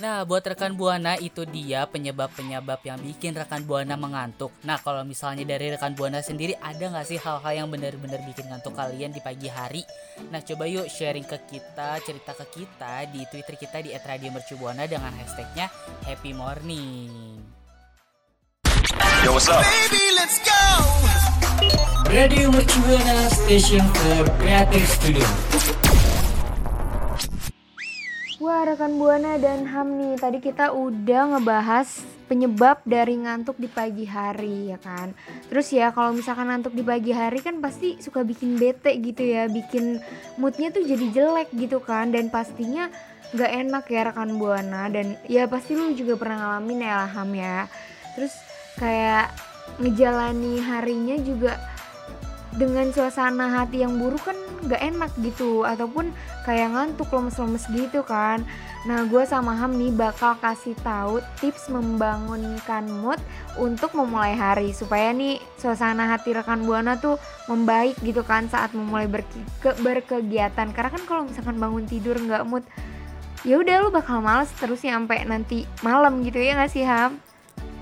Nah, 0.00 0.24
buat 0.24 0.40
rekan 0.40 0.72
Buana 0.72 1.20
itu 1.20 1.44
dia 1.44 1.84
penyebab-penyebab 1.84 2.80
yang 2.80 2.96
bikin 2.96 3.36
rekan 3.36 3.60
Buana 3.68 3.92
mengantuk. 3.92 4.48
Nah, 4.64 4.80
kalau 4.80 5.04
misalnya 5.04 5.44
dari 5.44 5.68
rekan 5.68 5.92
Buana 5.92 6.24
sendiri 6.24 6.56
ada 6.64 6.88
nggak 6.88 7.04
sih 7.04 7.20
hal-hal 7.20 7.52
yang 7.52 7.68
benar-benar 7.68 8.24
bikin 8.24 8.48
ngantuk 8.48 8.72
kalian 8.72 9.12
di 9.12 9.20
pagi 9.20 9.52
hari? 9.52 9.84
Nah, 10.32 10.40
coba 10.40 10.64
yuk 10.64 10.88
sharing 10.88 11.28
ke 11.28 11.36
kita, 11.44 12.00
cerita 12.08 12.32
ke 12.32 12.46
kita 12.56 13.04
di 13.12 13.20
Twitter 13.28 13.54
kita 13.60 13.84
di 13.84 13.92
@radiomercubuana 13.92 14.88
dengan 14.88 15.12
hashtagnya 15.12 15.68
Happy 16.08 16.32
Morning. 16.32 17.36
Yo, 19.22 19.36
what's 19.36 19.46
up? 19.52 19.60
Radio 22.08 22.48
Mercubuana 22.48 23.28
Station 23.28 23.84
for 23.92 24.24
Creative 24.40 24.88
Studio. 24.88 25.28
Wah 28.52 28.68
rekan 28.68 29.00
Buana 29.00 29.40
dan 29.40 29.64
Ham 29.64 29.96
nih 29.96 30.20
tadi 30.20 30.36
kita 30.36 30.76
udah 30.76 31.32
ngebahas 31.32 32.04
penyebab 32.28 32.84
dari 32.84 33.16
ngantuk 33.16 33.56
di 33.56 33.64
pagi 33.64 34.04
hari 34.04 34.68
ya 34.68 34.76
kan? 34.76 35.16
Terus 35.48 35.72
ya 35.72 35.88
kalau 35.88 36.12
misalkan 36.12 36.52
ngantuk 36.52 36.76
di 36.76 36.84
pagi 36.84 37.16
hari 37.16 37.40
kan 37.40 37.64
pasti 37.64 37.96
suka 37.96 38.20
bikin 38.20 38.60
bete 38.60 38.92
gitu 39.00 39.24
ya 39.24 39.48
Bikin 39.48 40.04
moodnya 40.36 40.68
tuh 40.68 40.84
jadi 40.84 41.06
jelek 41.16 41.48
gitu 41.56 41.80
kan? 41.80 42.12
Dan 42.12 42.28
pastinya 42.28 42.92
gak 43.32 43.48
enak 43.56 43.88
ya 43.88 44.12
rekan 44.12 44.36
Buana. 44.36 44.84
Dan 44.92 45.16
ya 45.32 45.48
pasti 45.48 45.72
lu 45.72 45.96
juga 45.96 46.20
pernah 46.20 46.44
ngalamin 46.44 46.84
ya 46.84 47.08
Ham 47.08 47.32
ya. 47.32 47.72
Terus 48.20 48.36
kayak 48.76 49.32
ngejalani 49.80 50.60
harinya 50.60 51.16
juga 51.24 51.56
dengan 52.56 52.92
suasana 52.92 53.62
hati 53.62 53.80
yang 53.84 53.96
buruk 53.96 54.22
kan 54.28 54.38
gak 54.68 54.82
enak 54.82 55.10
gitu. 55.20 55.64
Ataupun 55.64 56.12
kayak 56.44 56.72
ngantuk 56.72 57.08
lemes-lemes 57.12 57.64
gitu 57.72 58.04
kan. 58.04 58.44
Nah 58.82 59.06
gue 59.06 59.22
sama 59.24 59.54
Ham 59.54 59.78
nih 59.78 59.94
bakal 59.94 60.34
kasih 60.42 60.74
tahu 60.82 61.22
tips 61.38 61.70
membangunkan 61.70 62.84
mood 62.90 63.18
untuk 63.56 63.94
memulai 63.94 64.34
hari. 64.34 64.74
Supaya 64.74 65.14
nih 65.14 65.38
suasana 65.56 66.10
hati 66.10 66.34
rekan 66.34 66.66
buana 66.66 66.98
tuh 66.98 67.16
membaik 67.46 67.96
gitu 68.02 68.26
kan 68.26 68.50
saat 68.50 68.74
memulai 68.74 69.06
berke- 69.06 69.48
ke- 69.62 69.78
berkegiatan. 69.80 70.70
Karena 70.70 70.90
kan 70.90 71.02
kalau 71.08 71.22
misalkan 71.26 71.56
bangun 71.58 71.86
tidur 71.86 72.18
nggak 72.18 72.44
mood 72.46 72.66
ya 73.42 73.58
udah 73.58 73.82
lu 73.82 73.90
bakal 73.90 74.22
males 74.22 74.46
terus 74.54 74.86
sampai 74.86 75.26
nanti 75.26 75.66
malam 75.82 76.22
gitu 76.22 76.38
ya 76.38 76.54
nggak 76.54 76.70
sih 76.70 76.86
Ham? 76.86 77.18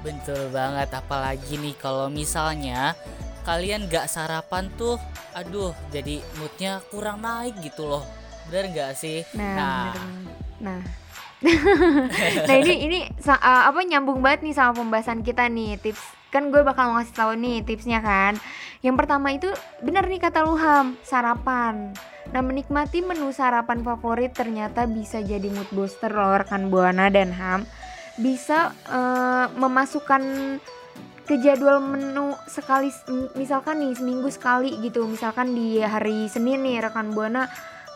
Betul 0.01 0.49
banget, 0.49 0.89
apalagi 0.97 1.61
nih 1.61 1.77
kalau 1.77 2.09
misalnya 2.09 2.97
kalian 3.43 3.89
gak 3.91 4.11
sarapan 4.11 4.69
tuh, 4.77 5.01
aduh, 5.33 5.73
jadi 5.91 6.21
moodnya 6.39 6.85
kurang 6.93 7.25
naik 7.25 7.59
gitu 7.65 7.87
loh. 7.89 8.05
Bener 8.49 8.73
gak 8.73 8.93
sih? 8.99 9.25
Nah, 9.35 9.55
Nah. 9.57 9.85
bener 9.93 10.05
nah. 10.61 10.81
nah 12.49 12.57
ini 12.61 12.75
ini 12.85 12.99
uh, 13.25 13.73
apa 13.73 13.81
nyambung 13.81 14.21
banget 14.21 14.45
nih 14.45 14.53
sama 14.53 14.77
pembahasan 14.77 15.25
kita 15.25 15.49
nih 15.49 15.81
tips 15.81 16.21
kan 16.31 16.53
gue 16.53 16.63
bakal 16.63 16.95
ngasih 16.95 17.17
tahu 17.17 17.33
nih 17.35 17.65
tipsnya 17.67 17.99
kan 18.05 18.39
yang 18.85 18.95
pertama 18.95 19.35
itu 19.35 19.51
bener 19.83 20.07
nih 20.07 20.23
kata 20.23 20.47
Luham 20.47 21.01
sarapan 21.03 21.97
nah 22.31 22.45
menikmati 22.45 23.03
menu 23.03 23.35
sarapan 23.35 23.83
favorit 23.83 24.37
ternyata 24.37 24.87
bisa 24.87 25.19
jadi 25.25 25.51
mood 25.51 25.67
booster 25.75 26.13
loh 26.13 26.39
rekan 26.39 26.71
buana 26.71 27.11
dan 27.11 27.35
ham 27.35 27.67
bisa 28.21 28.77
uh, 28.87 29.51
memasukkan 29.59 30.23
ke 31.31 31.39
jadwal 31.39 31.79
menu 31.79 32.35
sekali 32.51 32.91
misalkan 33.39 33.79
nih 33.79 33.95
seminggu 33.95 34.27
sekali 34.35 34.75
gitu. 34.83 35.07
Misalkan 35.07 35.55
di 35.55 35.79
hari 35.79 36.27
Senin 36.27 36.67
nih 36.67 36.83
rekan 36.83 37.15
buana 37.15 37.47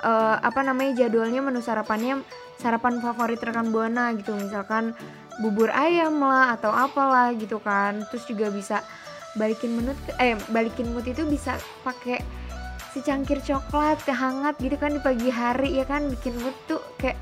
eh, 0.06 0.36
apa 0.38 0.62
namanya 0.62 1.02
jadwalnya 1.02 1.42
menu 1.42 1.58
sarapannya 1.58 2.22
sarapan 2.62 3.02
favorit 3.02 3.42
rekan 3.42 3.74
buana 3.74 4.14
gitu. 4.14 4.38
Misalkan 4.38 4.94
bubur 5.42 5.66
ayam 5.74 6.22
lah 6.22 6.54
atau 6.54 6.70
apalah 6.70 7.34
gitu 7.34 7.58
kan. 7.58 8.06
Terus 8.14 8.22
juga 8.30 8.54
bisa 8.54 8.86
balikin 9.34 9.82
menu 9.82 9.98
eh 10.22 10.38
balikin 10.54 10.94
mood 10.94 11.02
itu 11.02 11.26
bisa 11.26 11.58
pakai 11.82 12.22
secangkir 12.94 13.42
coklat 13.42 13.98
hangat 14.06 14.54
gitu 14.62 14.78
kan 14.78 14.94
di 14.94 15.02
pagi 15.02 15.26
hari 15.26 15.74
ya 15.74 15.82
kan? 15.90 16.06
Bikin 16.06 16.38
mood 16.38 16.54
tuh 16.70 16.78
kayak 17.02 17.18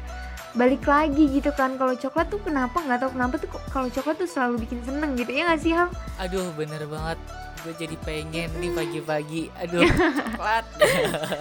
balik 0.52 0.84
lagi 0.84 1.32
gitu 1.32 1.48
kan 1.50 1.74
kalau 1.74 1.94
coklat 1.94 2.28
tuh 2.28 2.36
kenapa 2.38 2.76
nggak 2.78 3.00
tahu 3.00 3.10
kenapa 3.12 3.34
tuh 3.36 3.48
kalau 3.68 3.88
coklat 3.88 4.16
tuh 4.16 4.28
selalu 4.28 4.54
bikin 4.60 4.80
seneng 4.82 5.16
gitu 5.16 5.30
ya 5.30 5.48
nggak 5.48 5.60
sih 5.60 5.72
Ham 5.72 5.88
Aduh, 6.18 6.52
bener 6.52 6.84
banget. 6.84 7.18
Gue 7.62 7.74
jadi 7.74 7.94
pengen 7.96 8.50
nih 8.58 8.70
pagi-pagi. 8.70 9.42
Aduh, 9.56 9.80
coklat. 10.18 10.64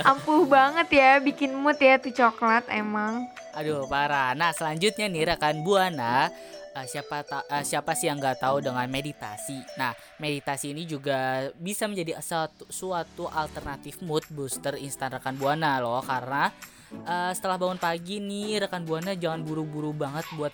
ampuh 0.04 0.46
banget 0.46 0.88
ya 0.92 1.12
bikin 1.18 1.52
mood 1.52 1.76
ya 1.76 1.98
tuh 1.98 2.10
coklat 2.10 2.64
emang 2.68 3.28
Aduh, 3.52 3.84
parah. 3.86 4.32
Nah, 4.32 4.50
selanjutnya 4.52 5.06
nih 5.06 5.28
rekan 5.28 5.60
Buana, 5.60 6.32
eh, 6.72 6.86
siapa 6.88 7.20
ta- 7.22 7.44
eh, 7.46 7.62
siapa 7.62 7.92
sih 7.92 8.08
yang 8.08 8.16
nggak 8.16 8.40
tahu 8.40 8.64
dengan 8.64 8.88
meditasi? 8.88 9.60
Nah, 9.76 9.92
meditasi 10.16 10.72
ini 10.72 10.86
juga 10.86 11.20
bisa 11.58 11.84
menjadi 11.84 12.16
suatu, 12.18 12.64
suatu 12.72 13.28
alternatif 13.28 14.00
mood 14.00 14.24
booster 14.30 14.80
instan 14.80 15.12
rekan 15.12 15.36
Buana 15.36 15.78
loh 15.78 16.00
karena 16.00 16.48
eh, 16.94 17.32
setelah 17.36 17.58
bangun 17.58 17.80
pagi 17.80 18.20
nih 18.20 18.68
rekan 18.68 18.84
Buana 18.84 19.16
jangan 19.16 19.42
buru-buru 19.42 19.96
banget 19.96 20.26
buat 20.36 20.54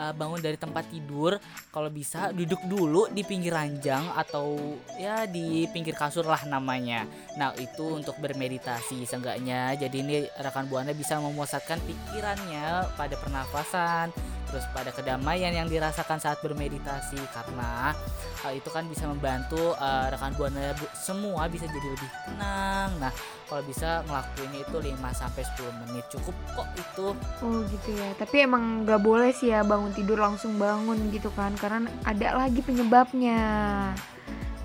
eh, 0.00 0.14
bangun 0.14 0.40
dari 0.42 0.58
tempat 0.58 0.86
tidur. 0.90 1.38
Kalau 1.70 1.90
bisa 1.90 2.30
duduk 2.34 2.60
dulu 2.66 3.08
di 3.10 3.22
pinggir 3.22 3.54
ranjang 3.54 4.04
atau 4.14 4.56
ya 4.98 5.24
di 5.24 5.64
pinggir 5.70 5.94
kasur 5.94 6.26
lah 6.26 6.42
namanya. 6.48 7.08
Nah 7.38 7.54
itu 7.56 7.96
untuk 7.96 8.18
bermeditasi 8.20 9.04
seenggaknya 9.06 9.74
Jadi 9.76 9.96
ini 10.02 10.16
rekan 10.42 10.68
Buana 10.68 10.92
bisa 10.92 11.18
memusatkan 11.22 11.80
pikirannya 11.84 12.96
pada 12.98 13.14
pernafasan 13.18 14.35
terus 14.46 14.64
pada 14.70 14.94
kedamaian 14.94 15.50
yang 15.50 15.66
dirasakan 15.66 16.16
saat 16.16 16.38
bermeditasi 16.38 17.18
karena 17.34 17.92
hal 18.40 18.52
itu 18.54 18.70
kan 18.70 18.86
bisa 18.86 19.04
membantu 19.04 19.74
uh, 19.74 20.06
rekan 20.06 20.32
buana 20.38 20.70
bu- 20.78 20.92
semua 20.94 21.50
bisa 21.50 21.66
jadi 21.66 21.88
lebih 21.90 22.10
tenang. 22.24 22.90
Nah, 23.02 23.10
kalau 23.50 23.62
bisa 23.66 24.06
ngelakuin 24.06 24.52
itu 24.54 24.76
5 24.78 24.94
sampai 25.10 25.42
10 25.42 25.80
menit 25.82 26.04
cukup 26.10 26.34
kok 26.54 26.68
itu. 26.78 27.06
Oh 27.42 27.58
gitu 27.66 27.90
ya. 27.94 28.14
Tapi 28.14 28.36
emang 28.46 28.86
nggak 28.86 29.02
boleh 29.02 29.34
sih 29.34 29.50
ya 29.50 29.66
bangun 29.66 29.90
tidur 29.90 30.22
langsung 30.22 30.54
bangun 30.56 31.10
gitu 31.10 31.30
kan, 31.34 31.54
karena 31.58 31.90
ada 32.06 32.38
lagi 32.38 32.62
penyebabnya. 32.62 33.40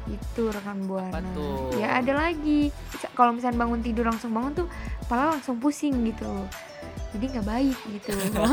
Itu 0.10 0.52
rekan 0.52 0.86
buana. 0.86 1.24
Tuh? 1.34 1.78
Ya 1.80 1.98
ada 2.02 2.28
lagi. 2.28 2.70
Kalau 3.16 3.32
misalnya 3.32 3.64
bangun 3.64 3.80
tidur 3.80 4.06
langsung 4.06 4.34
bangun 4.34 4.66
tuh, 4.66 4.68
kepala 5.06 5.38
langsung 5.38 5.58
pusing 5.62 6.06
gitu. 6.06 6.28
Jadi 7.12 7.26
nggak 7.28 7.48
baik 7.48 7.78
gitu. 7.92 8.10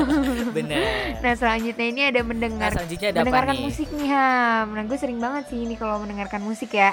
Bener. 0.57 0.83
nah 1.23 1.33
selanjutnya 1.39 1.87
ini 1.87 2.03
ada 2.11 2.21
Nah, 2.21 2.27
mendengar 2.27 2.71
selanjutnya 2.75 3.09
ada 3.15 3.19
apa 3.23 3.25
mendengarkan 3.27 3.55
nih? 3.55 3.65
musik 3.65 3.89
nih 3.95 4.09
Ham. 4.11 4.67
Nah 4.75 4.85
gue 4.85 4.99
sering 4.99 5.19
banget 5.23 5.45
sih 5.55 5.61
ini 5.63 5.75
kalau 5.79 6.03
mendengarkan 6.03 6.43
musik 6.43 6.75
ya. 6.75 6.91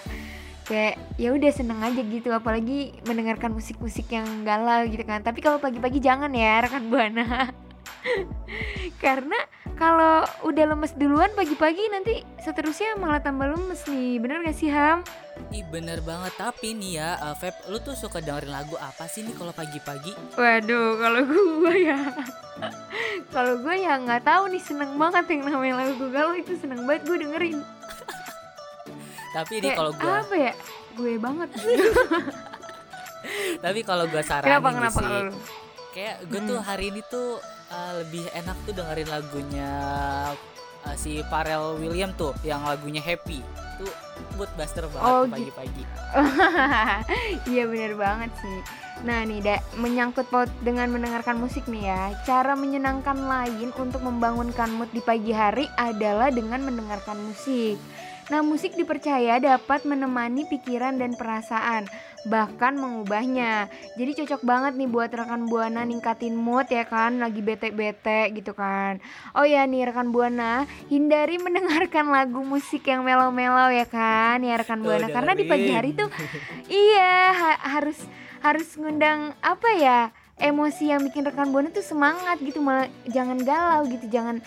Kayak 0.66 0.98
ya 1.22 1.30
udah 1.30 1.52
seneng 1.54 1.78
aja 1.82 2.02
gitu 2.02 2.30
apalagi 2.34 2.98
mendengarkan 3.06 3.54
musik-musik 3.54 4.10
yang 4.10 4.26
galau 4.46 4.86
gitu 4.90 5.02
kan. 5.06 5.22
Tapi 5.22 5.42
kalau 5.42 5.58
pagi-pagi 5.58 6.02
jangan 6.02 6.30
ya 6.34 6.62
rekan 6.62 6.90
buana. 6.90 7.65
Karena 9.04 9.38
kalau 9.76 10.24
udah 10.42 10.66
lemes 10.68 10.94
duluan 10.94 11.30
pagi-pagi 11.34 11.84
nanti 11.90 12.14
seterusnya 12.40 12.96
malah 12.96 13.20
tambah 13.20 13.48
lemes 13.48 13.84
nih. 13.86 14.18
Bener 14.18 14.40
gak 14.42 14.56
sih 14.56 14.70
Ham? 14.70 15.04
Ih 15.52 15.68
bener 15.68 16.00
banget 16.00 16.32
tapi 16.34 16.72
nih 16.72 16.96
ya 16.96 17.20
uh, 17.20 17.36
Feb 17.36 17.68
lu 17.68 17.76
tuh 17.78 17.92
suka 17.92 18.18
dengerin 18.18 18.50
lagu 18.50 18.80
apa 18.80 19.04
sih 19.06 19.20
nih 19.20 19.36
kalau 19.36 19.52
pagi-pagi 19.52 20.16
Waduh, 20.34 20.96
kalau 20.96 21.22
gue 21.28 21.76
ya, 21.84 22.00
kalau 23.36 23.60
gue 23.60 23.76
ya 23.76 24.00
nggak 24.00 24.24
tahu 24.24 24.48
nih 24.48 24.64
seneng 24.64 24.96
banget 24.96 25.28
yang 25.28 25.44
namanya 25.46 25.84
lagu 25.84 26.08
galau 26.08 26.32
itu 26.32 26.56
seneng 26.56 26.88
banget 26.88 27.04
gue 27.04 27.18
dengerin. 27.20 27.58
tapi 29.36 29.60
ini 29.60 29.68
Kayak 29.68 29.78
kalau 29.78 29.92
gua 29.92 30.16
apa 30.24 30.36
ya? 30.40 30.54
Gue 30.96 31.14
banget. 31.20 31.50
tapi 33.60 33.80
kalau 33.84 34.06
gua 34.08 34.24
saranin 34.24 34.48
kenapa 34.50 34.68
nih 34.68 34.78
kenapa 34.78 35.00
sih 35.00 35.12
kayak 35.92 36.16
gue 36.28 36.40
tuh 36.44 36.56
Hmm. 36.56 36.68
hari 36.68 36.86
ini 36.92 37.02
tuh 37.06 37.30
uh, 37.72 37.92
lebih 38.04 38.26
enak 38.34 38.58
tuh 38.66 38.74
dengerin 38.74 39.10
lagunya 39.10 39.72
uh, 40.86 40.96
si 40.98 41.22
Pharrell 41.28 41.78
William 41.82 42.14
tuh 42.14 42.34
yang 42.46 42.62
lagunya 42.66 43.02
Happy 43.02 43.42
tuh 43.76 43.92
buat 44.40 44.52
buster 44.56 44.88
banget 44.88 45.12
Oh, 45.12 45.24
pagi-pagi 45.28 45.84
Iya 47.52 47.64
bener 47.68 47.94
banget 48.00 48.32
sih. 48.40 48.60
Nah 49.04 49.28
nih, 49.28 49.44
da, 49.44 49.60
menyangkut 49.76 50.32
paut 50.32 50.48
dengan 50.64 50.88
mendengarkan 50.88 51.36
musik 51.36 51.68
nih 51.68 51.92
ya. 51.92 52.16
Cara 52.24 52.56
menyenangkan 52.56 53.20
lain 53.28 53.76
untuk 53.76 54.00
membangunkan 54.00 54.72
mood 54.72 54.88
di 54.96 55.04
pagi 55.04 55.36
hari 55.36 55.68
adalah 55.76 56.32
dengan 56.32 56.64
mendengarkan 56.64 57.20
musik. 57.20 57.76
Nah, 58.26 58.42
musik 58.42 58.74
dipercaya 58.74 59.38
dapat 59.38 59.86
menemani 59.86 60.50
pikiran 60.50 60.98
dan 60.98 61.14
perasaan, 61.14 61.86
bahkan 62.26 62.74
mengubahnya. 62.76 63.70
Jadi 63.96 64.12
cocok 64.22 64.42
banget 64.42 64.74
nih 64.76 64.90
buat 64.90 65.14
rekan 65.14 65.46
buana 65.46 65.86
ningkatin 65.86 66.34
mood 66.34 66.68
ya 66.68 66.84
kan, 66.84 67.22
lagi 67.22 67.40
bete-bete 67.40 68.34
gitu 68.34 68.58
kan. 68.58 69.00
Oh 69.38 69.46
ya 69.46 69.64
nih 69.64 69.90
rekan 69.94 70.10
buana, 70.10 70.66
hindari 70.90 71.38
mendengarkan 71.38 72.10
lagu 72.10 72.42
musik 72.42 72.86
yang 72.90 73.06
melo-melo 73.06 73.70
ya 73.70 73.86
kan, 73.86 74.42
ya 74.42 74.58
rekan 74.58 74.82
buana. 74.82 75.08
Karena 75.08 75.32
di 75.38 75.46
pagi 75.46 75.70
hari 75.70 75.94
tuh 75.94 76.10
iya 76.68 77.32
ha- 77.34 77.62
harus 77.78 77.98
harus 78.42 78.78
ngundang 78.78 79.34
apa 79.42 79.70
ya 79.74 80.00
emosi 80.38 80.92
yang 80.92 81.02
bikin 81.08 81.24
rekan 81.26 81.50
buana 81.50 81.72
tuh 81.72 81.82
semangat 81.82 82.38
gitu 82.44 82.60
malah 82.60 82.92
jangan 83.08 83.40
galau 83.42 83.88
gitu 83.88 84.06
jangan 84.12 84.44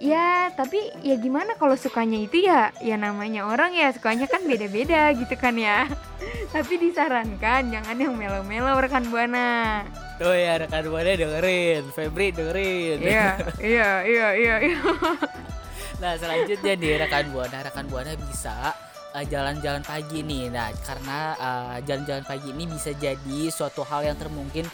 ya 0.00 0.48
tapi 0.56 0.80
ya 1.04 1.20
gimana 1.20 1.54
kalau 1.60 1.76
sukanya 1.76 2.16
itu 2.16 2.48
ya 2.48 2.72
ya 2.80 2.96
namanya 2.96 3.44
orang 3.44 3.76
ya 3.76 3.92
sukanya 3.92 4.24
kan 4.24 4.40
beda-beda 4.48 5.12
gitu 5.12 5.36
kan 5.36 5.54
ya. 5.54 5.84
Tapi 6.56 6.82
disarankan 6.82 7.70
jangan 7.70 7.96
yang 7.96 8.16
melo-melo 8.16 8.74
rekan 8.80 9.06
buana. 9.12 9.84
Tuh 10.18 10.34
ya 10.34 10.58
rekan 10.58 10.88
buana 10.88 11.14
dengerin 11.14 11.84
Febri 11.92 12.32
dengerin. 12.32 12.98
Iya 12.98 13.28
iya 13.76 13.90
iya 14.08 14.28
iya 14.34 14.54
iya. 14.72 14.80
Nah 16.00 16.16
selanjutnya 16.16 16.72
nih 16.80 16.92
rekan 17.06 17.28
buana 17.30 17.58
rekan 17.60 17.84
buana 17.86 18.16
bisa 18.16 18.72
uh, 19.12 19.24
jalan-jalan 19.28 19.84
pagi 19.84 20.24
nih. 20.24 20.48
Nah 20.48 20.72
karena 20.80 21.18
uh, 21.36 21.76
jalan-jalan 21.84 22.24
pagi 22.24 22.48
ini 22.56 22.64
bisa 22.66 22.96
jadi 22.96 23.52
suatu 23.52 23.84
hal 23.84 24.08
yang 24.08 24.16
termungkin 24.16 24.64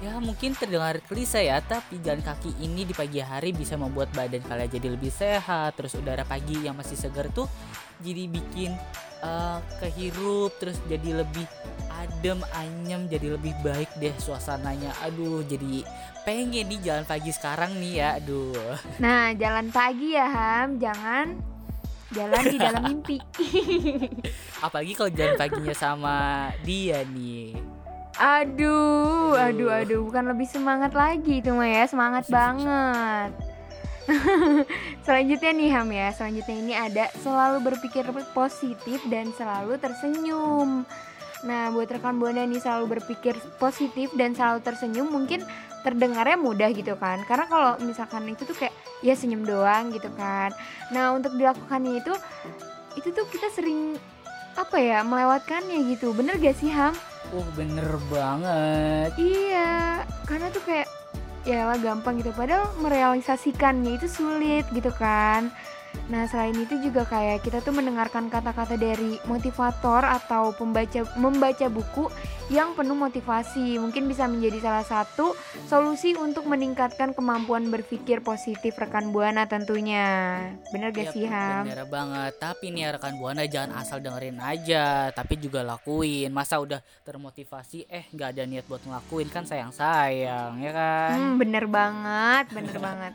ya 0.00 0.16
mungkin 0.16 0.56
terdengar 0.56 0.96
klise 1.04 1.44
ya 1.44 1.60
tapi 1.60 2.00
jalan 2.00 2.24
kaki 2.24 2.56
ini 2.64 2.88
di 2.88 2.96
pagi 2.96 3.20
hari 3.20 3.52
bisa 3.52 3.76
membuat 3.76 4.08
badan 4.16 4.40
kalian 4.48 4.72
jadi 4.72 4.88
lebih 4.96 5.12
sehat 5.12 5.76
terus 5.76 5.92
udara 5.92 6.24
pagi 6.24 6.56
yang 6.64 6.72
masih 6.72 6.96
segar 6.96 7.28
tuh 7.36 7.44
jadi 8.00 8.32
bikin 8.32 8.72
uh, 9.20 9.60
kehirup 9.80 10.56
terus 10.56 10.80
jadi 10.88 11.20
lebih 11.20 11.44
adem 12.00 12.40
anyem 12.56 13.06
jadi 13.12 13.36
lebih 13.36 13.52
baik 13.60 13.92
deh 14.00 14.12
suasananya. 14.16 14.92
Aduh 15.04 15.44
jadi 15.44 15.84
pengen 16.24 16.68
nih 16.72 16.80
jalan 16.80 17.04
pagi 17.04 17.30
sekarang 17.32 17.76
nih 17.76 17.92
ya 18.00 18.08
aduh. 18.16 18.76
Nah 18.98 19.36
jalan 19.36 19.68
pagi 19.68 20.16
ya 20.16 20.26
Ham. 20.26 20.80
Jangan 20.80 21.26
jalan 22.10 22.42
di 22.48 22.56
dalam 22.56 22.82
mimpi. 22.88 23.16
Apalagi 24.64 24.92
kalau 24.96 25.12
jalan 25.12 25.36
paginya 25.36 25.74
sama 25.76 26.16
dia 26.64 27.04
nih 27.04 27.69
Aduh, 28.20 29.32
aduh, 29.32 29.72
aduh, 29.72 30.04
bukan 30.04 30.28
lebih 30.28 30.44
semangat 30.44 30.92
lagi 30.92 31.40
itu 31.40 31.56
mah 31.56 31.64
ya, 31.64 31.88
semangat 31.88 32.28
banget. 32.28 33.32
selanjutnya 35.08 35.50
nih 35.56 35.70
Ham 35.72 35.88
ya, 35.88 36.12
selanjutnya 36.12 36.56
ini 36.60 36.72
ada 36.76 37.08
selalu 37.24 37.72
berpikir 37.72 38.04
positif 38.36 39.00
dan 39.08 39.32
selalu 39.40 39.80
tersenyum. 39.80 40.84
Nah, 41.48 41.72
buat 41.72 41.88
rekan 41.88 42.20
buana 42.20 42.44
nih 42.44 42.60
selalu 42.60 43.00
berpikir 43.00 43.32
positif 43.56 44.12
dan 44.12 44.36
selalu 44.36 44.60
tersenyum 44.68 45.08
mungkin 45.08 45.40
terdengarnya 45.80 46.36
mudah 46.36 46.68
gitu 46.76 47.00
kan. 47.00 47.24
Karena 47.24 47.48
kalau 47.48 47.80
misalkan 47.80 48.28
itu 48.28 48.44
tuh 48.44 48.52
kayak 48.52 48.76
ya 49.00 49.16
senyum 49.16 49.48
doang 49.48 49.96
gitu 49.96 50.12
kan. 50.20 50.52
Nah, 50.92 51.16
untuk 51.16 51.32
dilakukannya 51.40 52.04
itu 52.04 52.12
itu 53.00 53.08
tuh 53.16 53.24
kita 53.32 53.48
sering 53.48 53.96
apa 54.60 54.76
ya 54.76 55.00
melewatkannya 55.00 55.88
gitu. 55.96 56.12
Bener 56.12 56.36
gak 56.36 56.60
sih 56.60 56.68
Ham? 56.68 56.92
Uh 57.30 57.46
bener 57.54 58.00
banget 58.08 59.14
Iya, 59.20 60.02
karena 60.24 60.50
tuh 60.50 60.64
kayak 60.64 60.88
ya 61.44 61.68
lah 61.68 61.78
gampang 61.80 62.20
gitu. 62.20 62.32
Padahal 62.34 62.72
merealisasikannya 62.80 64.00
itu 64.00 64.08
sulit 64.08 64.66
gitu 64.72 64.90
kan. 64.96 65.52
Nah 66.10 66.26
selain 66.26 66.56
itu 66.58 66.74
juga 66.82 67.06
kayak 67.06 67.46
kita 67.46 67.62
tuh 67.62 67.70
mendengarkan 67.70 68.26
kata-kata 68.26 68.74
dari 68.74 69.16
motivator 69.30 70.02
atau 70.02 70.50
pembaca 70.54 71.06
membaca 71.14 71.66
buku 71.70 72.10
yang 72.50 72.74
penuh 72.74 72.98
motivasi 72.98 73.78
mungkin 73.78 74.10
bisa 74.10 74.26
menjadi 74.26 74.58
salah 74.58 74.82
satu 74.82 75.38
solusi 75.70 76.18
untuk 76.18 76.50
meningkatkan 76.50 77.14
kemampuan 77.14 77.70
berpikir 77.70 78.26
positif 78.26 78.74
rekan 78.74 79.14
buana 79.14 79.46
tentunya. 79.46 80.50
Bener 80.74 80.90
gak 80.90 81.10
Yap, 81.10 81.14
sih 81.14 81.26
Ham? 81.30 81.62
Bener 81.62 81.86
banget 81.86 82.32
Tapi 82.42 82.74
nih 82.74 82.82
ya 82.86 82.88
rekan 82.98 83.14
buana 83.18 83.46
jangan 83.46 83.70
asal 83.78 84.02
dengerin 84.02 84.38
aja 84.42 85.14
Tapi 85.14 85.38
juga 85.38 85.62
lakuin 85.62 86.30
Masa 86.34 86.58
udah 86.58 86.82
termotivasi 87.06 87.86
Eh 87.86 88.10
nggak 88.10 88.28
ada 88.34 88.42
niat 88.46 88.66
buat 88.66 88.82
ngelakuin 88.82 89.28
Kan 89.30 89.46
sayang-sayang 89.46 90.58
ya 90.58 90.72
kan 90.74 91.20
Hmm, 91.20 91.36
bener 91.36 91.64
banget, 91.68 92.44
bener 92.54 92.76
banget. 92.80 93.12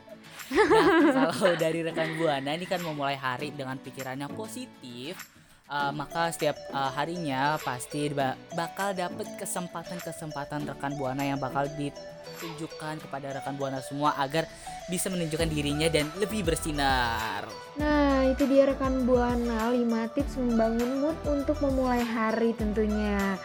Nah, 0.50 1.34
kalau 1.34 1.58
dari 1.58 1.82
rekan 1.82 2.14
buana 2.14 2.54
ini 2.54 2.66
kan 2.70 2.78
memulai 2.78 3.18
hari 3.18 3.50
dengan 3.50 3.74
pikiran 3.82 4.14
yang 4.14 4.30
positif, 4.30 5.35
uh, 5.70 5.92
maka 5.94 6.30
setiap 6.30 6.56
uh, 6.70 6.90
harinya 6.94 7.58
pasti 7.62 8.10
ba- 8.10 8.38
bakal 8.54 8.94
dapet 8.94 9.26
kesempatan-kesempatan 9.38 10.66
rekan 10.66 10.94
buana 10.94 11.22
yang 11.22 11.38
bakal 11.38 11.66
ditunjukkan 11.74 13.02
kepada 13.02 13.36
rekan 13.38 13.54
buana 13.58 13.82
semua 13.82 14.14
agar 14.18 14.46
bisa 14.86 15.10
menunjukkan 15.10 15.50
dirinya 15.50 15.90
dan 15.90 16.06
lebih 16.22 16.46
bersinar. 16.46 17.46
Nah, 17.76 18.24
itu 18.30 18.46
dia 18.46 18.70
rekan 18.70 19.04
Buana 19.04 19.68
5 19.74 20.14
tips 20.14 20.38
membangun 20.38 21.02
mood 21.02 21.18
untuk 21.26 21.58
memulai 21.60 22.00
hari 22.00 22.54
tentunya. 22.54 23.36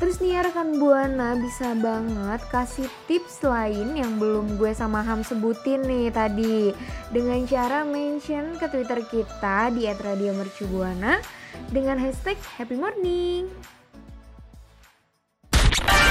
Terus 0.00 0.16
nih 0.18 0.32
ya 0.32 0.40
rekan 0.48 0.80
Buana 0.80 1.36
bisa 1.36 1.76
banget 1.76 2.40
kasih 2.48 2.88
tips 3.04 3.44
lain 3.44 4.00
yang 4.00 4.16
belum 4.16 4.56
gue 4.56 4.72
sama 4.72 5.04
Ham 5.04 5.20
sebutin 5.20 5.84
nih 5.84 6.08
tadi 6.08 6.72
dengan 7.12 7.44
cara 7.44 7.84
mention 7.84 8.56
ke 8.56 8.66
Twitter 8.72 9.04
kita 9.04 9.68
di 9.68 9.84
@radiomercubuana 9.84 11.39
dengan 11.70 11.98
hashtag 12.00 12.36
Happy 12.58 12.76
Morning. 12.76 13.46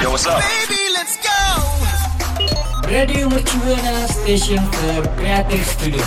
Yo, 0.00 0.08
what's 0.12 0.24
up? 0.24 0.40
Radio 2.90 3.30
Mercubuana 3.30 4.08
Station 4.10 4.58
for 4.74 5.06
Creative 5.14 5.62
Studio. 5.62 6.02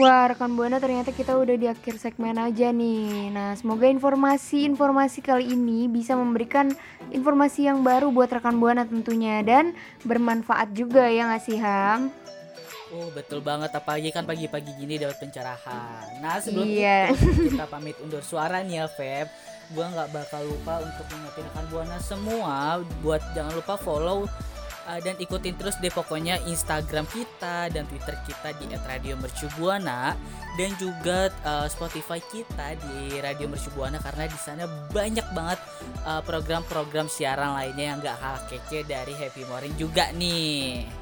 Wah, 0.00 0.30
rekan 0.34 0.56
Buana 0.56 0.82
ternyata 0.82 1.12
kita 1.14 1.36
udah 1.36 1.54
di 1.54 1.70
akhir 1.70 2.00
segmen 2.00 2.34
aja 2.34 2.72
nih. 2.74 3.30
Nah, 3.30 3.54
semoga 3.54 3.86
informasi-informasi 3.86 5.18
kali 5.22 5.52
ini 5.52 5.86
bisa 5.86 6.18
memberikan 6.18 6.72
informasi 7.12 7.70
yang 7.70 7.84
baru 7.84 8.08
buat 8.10 8.32
rekan 8.32 8.56
Buana 8.56 8.82
tentunya 8.82 9.44
dan 9.44 9.76
bermanfaat 10.02 10.72
juga 10.74 11.06
ya 11.06 11.28
nggak 11.30 11.42
sih 11.44 11.58
Ham? 11.60 12.21
Oh 12.92 13.08
betul 13.16 13.40
banget 13.40 13.72
apalagi 13.72 14.12
kan 14.12 14.28
pagi-pagi 14.28 14.76
gini 14.76 15.00
dapat 15.00 15.16
pencerahan. 15.16 16.20
Nah 16.20 16.36
sebelum 16.44 16.68
Iya. 16.68 17.16
itu 17.16 17.50
kita 17.56 17.64
pamit 17.64 17.96
undur 18.04 18.20
suara 18.20 18.60
nih 18.60 18.84
ya 18.84 18.86
Feb. 18.86 19.26
Gua 19.72 19.88
nggak 19.88 20.12
bakal 20.12 20.44
lupa 20.44 20.84
untuk 20.84 21.08
mengingatkan 21.08 21.48
rekan 21.48 21.64
buana 21.72 21.98
semua 22.04 22.84
buat 23.00 23.24
jangan 23.32 23.56
lupa 23.56 23.80
follow 23.80 24.28
uh, 24.84 25.00
dan 25.00 25.16
ikutin 25.16 25.56
terus 25.56 25.80
deh 25.80 25.88
pokoknya 25.88 26.44
Instagram 26.44 27.08
kita 27.08 27.72
dan 27.72 27.88
Twitter 27.88 28.12
kita 28.28 28.52
di 28.60 28.68
@radiomercubuana 28.76 30.12
dan 30.60 30.70
juga 30.76 31.32
uh, 31.48 31.64
Spotify 31.72 32.20
kita 32.20 32.76
di 32.76 33.16
Radio 33.24 33.48
Mercubuana 33.48 33.96
karena 34.04 34.28
di 34.28 34.36
sana 34.36 34.68
banyak 34.92 35.24
banget 35.32 35.56
uh, 36.04 36.20
program-program 36.20 37.08
siaran 37.08 37.56
lainnya 37.56 37.96
yang 37.96 37.98
gak 38.04 38.20
kalah 38.20 38.44
kece 38.52 38.84
dari 38.84 39.16
Happy 39.16 39.48
Morning 39.48 39.72
juga 39.80 40.12
nih. 40.12 41.01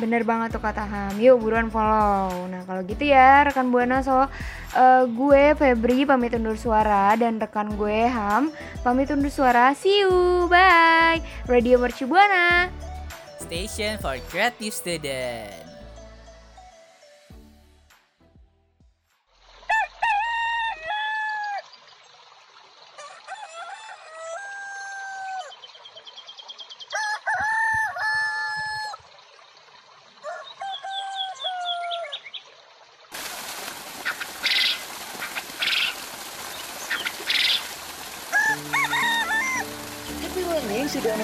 Bener 0.00 0.24
banget 0.24 0.56
tuh 0.56 0.62
kata 0.62 0.84
Ham. 0.88 1.14
Yuk 1.20 1.42
buruan 1.42 1.68
follow. 1.68 2.48
Nah 2.48 2.64
kalau 2.64 2.80
gitu 2.84 3.04
ya 3.04 3.44
rekan 3.44 3.68
Buana 3.68 4.00
so 4.00 4.24
eh, 4.72 5.04
gue 5.04 5.52
Febri 5.56 6.08
pamit 6.08 6.32
undur 6.32 6.56
suara 6.56 7.12
dan 7.16 7.36
rekan 7.36 7.76
gue 7.76 8.08
Ham 8.08 8.48
pamit 8.80 9.12
undur 9.12 9.28
suara. 9.28 9.76
See 9.76 10.04
you, 10.04 10.48
bye. 10.48 11.20
Radio 11.44 11.76
Mercu 11.76 12.08
Buana. 12.08 12.72
Station 13.42 14.00
for 14.00 14.16
Creative 14.30 14.72
Student. 14.72 15.71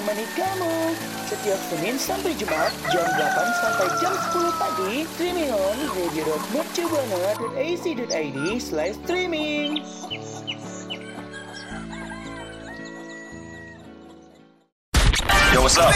Menemani 0.09 0.25
kamu 0.33 0.73
setiap 1.29 1.61
Senin 1.69 1.93
sampai 2.01 2.33
Jumat 2.33 2.73
jam 2.89 3.05
8 3.05 3.61
sampai 3.61 3.85
jam 4.01 4.09
10 4.33 4.49
pagi 4.57 5.05
streaming 5.13 5.53
on 5.53 5.77
radio.mercubuana.ac.id 5.93 8.39
slash 8.57 8.97
streaming. 9.05 9.85
Yo, 15.53 15.61
what's 15.61 15.77
up? 15.77 15.93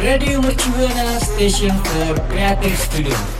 Radio 0.00 0.40
Mercubuana 0.42 1.20
Station 1.22 1.70
for 1.86 2.18
Creative 2.26 2.74
Studio. 2.74 3.39